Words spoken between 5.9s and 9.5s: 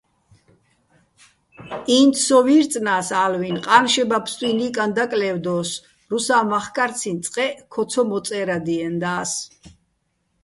რუსა́ მახკარციჼ წყეჸ ქო ცო მოწე́რადიენდა́ს.